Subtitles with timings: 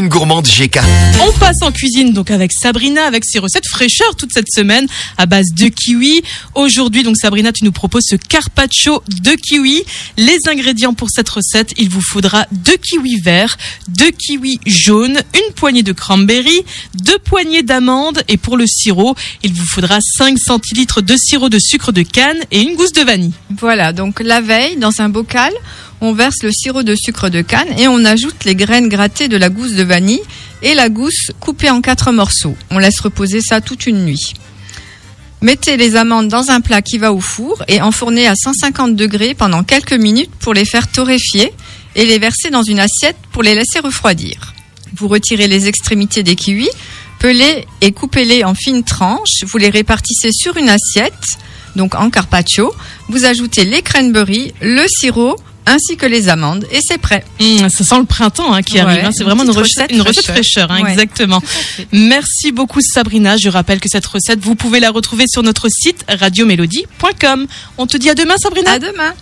[0.00, 0.80] cuisine gourmande GK.
[1.20, 4.86] On passe en cuisine donc avec Sabrina avec ses recettes fraîcheurs toute cette semaine
[5.18, 6.22] à base de kiwi.
[6.54, 9.82] Aujourd'hui donc Sabrina tu nous proposes ce carpaccio de kiwi.
[10.16, 13.58] Les ingrédients pour cette recette, il vous faudra deux kiwis verts,
[13.88, 16.64] deux kiwis jaunes, une poignée de cranberry,
[16.94, 21.58] deux poignées d'amandes et pour le sirop, il vous faudra 5 centilitres de sirop de
[21.58, 23.32] sucre de canne et une gousse de vanille.
[23.58, 25.52] Voilà, donc la veille, dans un bocal,
[26.00, 29.36] on verse le sirop de sucre de canne et on ajoute les graines grattées de
[29.36, 29.89] la gousse de vanille
[30.62, 32.56] et la gousse coupée en quatre morceaux.
[32.70, 34.34] On laisse reposer ça toute une nuit.
[35.42, 39.34] Mettez les amandes dans un plat qui va au four et enfournez à 150 degrés
[39.34, 41.52] pendant quelques minutes pour les faire torréfier
[41.96, 44.52] et les verser dans une assiette pour les laisser refroidir.
[44.94, 46.68] Vous retirez les extrémités des kiwis,
[47.20, 49.44] pelez et coupez-les en fines tranches.
[49.46, 51.14] Vous les répartissez sur une assiette,
[51.74, 52.74] donc en carpaccio.
[53.08, 55.36] Vous ajoutez les cranberries, le sirop,
[55.66, 57.24] ainsi que les amandes et c'est prêt.
[57.40, 59.04] Mmh, ça sent le printemps hein, qui Ouais, arrive.
[59.04, 59.10] hein.
[59.12, 60.66] C'est vraiment une recette, recette une recette fraîcheur.
[60.68, 60.90] fraîcheur, hein, Ouais.
[60.92, 61.42] exactement.
[61.92, 63.36] Merci beaucoup Sabrina.
[63.36, 67.46] Je rappelle que cette recette, vous pouvez la retrouver sur notre site radiomélodie.com.
[67.78, 68.72] On te dit à demain Sabrina.
[68.72, 69.14] À demain.